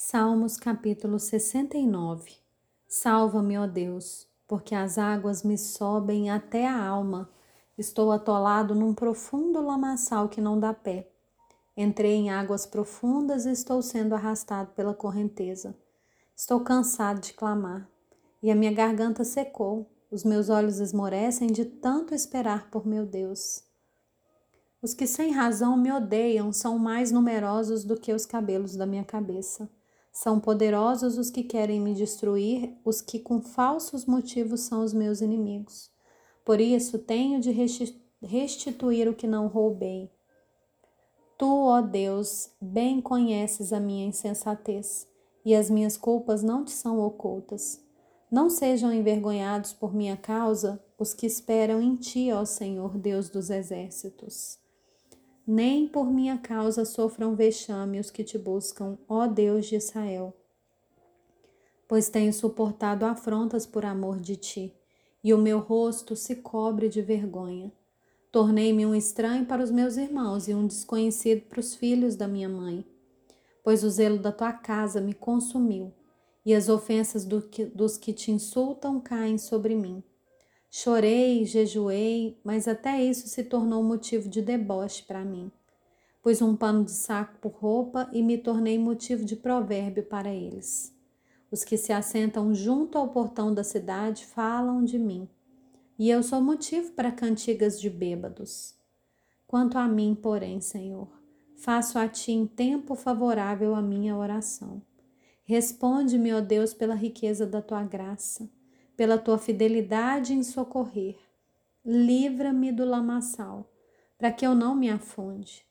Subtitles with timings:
[0.00, 2.36] Salmos capítulo 69
[2.86, 7.28] Salva-me, ó Deus, porque as águas me sobem até a alma.
[7.76, 11.10] Estou atolado num profundo lamaçal que não dá pé.
[11.76, 15.76] Entrei em águas profundas e estou sendo arrastado pela correnteza.
[16.34, 17.90] Estou cansado de clamar,
[18.40, 19.90] e a minha garganta secou.
[20.12, 23.64] Os meus olhos esmorecem de tanto esperar por meu Deus.
[24.80, 29.04] Os que sem razão me odeiam são mais numerosos do que os cabelos da minha
[29.04, 29.68] cabeça.
[30.20, 35.20] São poderosos os que querem me destruir, os que com falsos motivos são os meus
[35.20, 35.92] inimigos.
[36.44, 37.52] Por isso tenho de
[38.20, 40.10] restituir o que não roubei.
[41.38, 45.06] Tu, ó Deus, bem conheces a minha insensatez,
[45.44, 47.80] e as minhas culpas não te são ocultas.
[48.28, 53.50] Não sejam envergonhados por minha causa os que esperam em ti, ó Senhor, Deus dos
[53.50, 54.58] exércitos
[55.50, 60.36] nem por minha causa sofram vexame os que te buscam, ó Deus de Israel.
[61.88, 64.74] Pois tenho suportado afrontas por amor de ti,
[65.24, 67.72] e o meu rosto se cobre de vergonha.
[68.30, 72.48] Tornei-me um estranho para os meus irmãos e um desconhecido para os filhos da minha
[72.48, 72.84] mãe.
[73.64, 75.94] Pois o zelo da tua casa me consumiu,
[76.44, 80.04] e as ofensas do que, dos que te insultam caem sobre mim.
[80.70, 85.50] Chorei, jejuei, mas até isso se tornou motivo de deboche para mim.
[86.22, 90.94] Pus um pano de saco por roupa e me tornei motivo de provérbio para eles.
[91.50, 95.26] Os que se assentam junto ao portão da cidade falam de mim,
[95.98, 98.74] e eu sou motivo para cantigas de bêbados.
[99.46, 101.08] Quanto a mim, porém, Senhor,
[101.56, 104.82] faço a ti em tempo favorável a minha oração.
[105.44, 108.50] Responde-me, ó Deus, pela riqueza da tua graça
[108.98, 111.16] pela tua fidelidade em socorrer.
[111.84, 113.70] Livra-me do lamaçal,
[114.18, 115.64] para que eu não me afunde,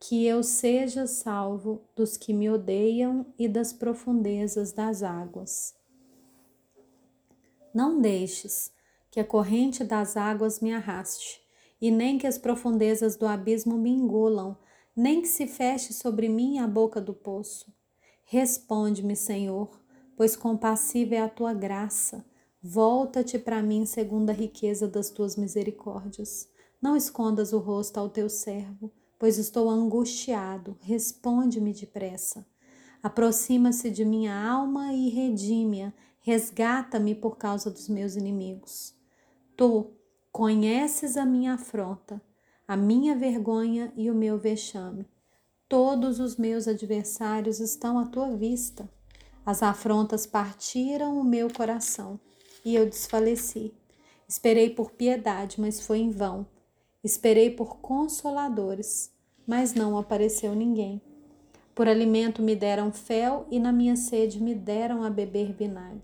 [0.00, 5.74] que eu seja salvo dos que me odeiam e das profundezas das águas.
[7.74, 8.72] Não deixes
[9.10, 11.42] que a corrente das águas me arraste,
[11.78, 14.56] e nem que as profundezas do abismo me engulam,
[14.96, 17.70] nem que se feche sobre mim a boca do poço.
[18.24, 19.78] Responde-me, Senhor,
[20.16, 22.31] pois compassiva é a tua graça
[22.64, 26.48] Volta-te para mim segundo a riqueza das tuas misericórdias.
[26.80, 30.76] Não escondas o rosto ao teu servo, pois estou angustiado.
[30.80, 32.46] Responde-me depressa.
[33.02, 35.92] Aproxima-se de minha alma e redime-a.
[36.20, 38.94] Resgata-me por causa dos meus inimigos.
[39.56, 39.90] Tu
[40.30, 42.22] conheces a minha afronta,
[42.68, 45.04] a minha vergonha e o meu vexame.
[45.68, 48.88] Todos os meus adversários estão à tua vista.
[49.44, 52.20] As afrontas partiram o meu coração
[52.64, 53.72] e eu desfaleci.
[54.28, 56.46] Esperei por piedade, mas foi em vão.
[57.04, 59.12] Esperei por consoladores,
[59.46, 61.00] mas não apareceu ninguém.
[61.74, 66.02] Por alimento me deram fel e na minha sede me deram a beber vinagre.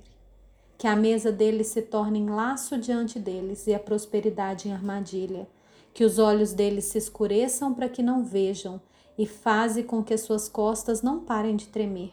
[0.76, 5.48] Que a mesa deles se torne em laço diante deles e a prosperidade em armadilha.
[5.92, 8.80] Que os olhos deles se escureçam para que não vejam
[9.16, 12.12] e faze com que suas costas não parem de tremer.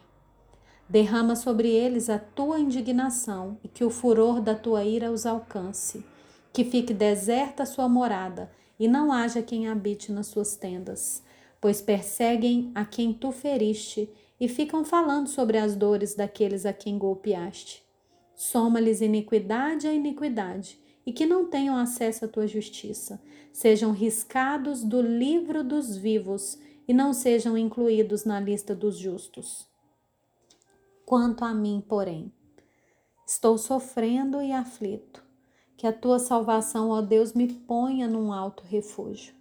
[0.88, 6.06] Derrama sobre eles a tua indignação e que o furor da tua ira os alcance.
[6.53, 11.23] Que fique deserta a sua morada e não haja quem habite nas suas tendas,
[11.59, 14.09] pois perseguem a quem tu feriste
[14.40, 17.84] e ficam falando sobre as dores daqueles a quem golpeaste.
[18.35, 23.19] Soma-lhes iniquidade a iniquidade e que não tenham acesso à tua justiça.
[23.52, 29.73] Sejam riscados do livro dos vivos e não sejam incluídos na lista dos justos.
[31.05, 32.33] Quanto a mim, porém,
[33.27, 35.23] estou sofrendo e aflito.
[35.77, 39.35] Que a tua salvação, ó Deus, me ponha num alto refúgio.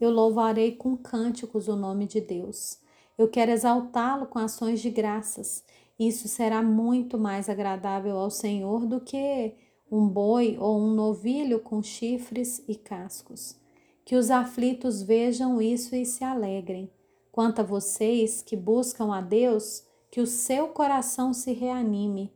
[0.00, 2.78] Eu louvarei com cânticos o nome de Deus.
[3.18, 5.64] Eu quero exaltá-lo com ações de graças.
[5.98, 9.54] Isso será muito mais agradável ao Senhor do que
[9.90, 13.56] um boi ou um novilho com chifres e cascos.
[14.04, 16.90] Que os aflitos vejam isso e se alegrem.
[17.30, 22.30] Quanto a vocês que buscam a Deus, que o seu coração se reanime,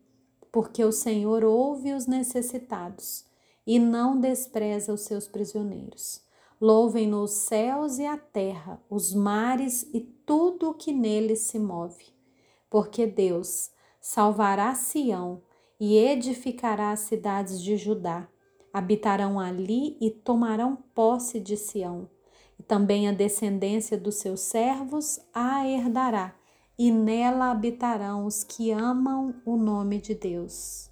[0.51, 3.27] porque o Senhor ouve os necessitados
[3.67, 6.23] e não despreza os seus prisioneiros.
[6.59, 12.07] Louvem-no os céus e a terra, os mares e tudo o que neles se move.
[12.71, 13.71] Porque Deus
[14.01, 15.43] salvará Sião
[15.79, 18.27] e edificará as cidades de Judá.
[18.73, 22.09] Habitarão ali e tomarão posse de Sião.
[22.59, 26.35] E também a descendência dos seus servos a herdará
[26.79, 30.91] e nela habitarão os que amam o nome de Deus.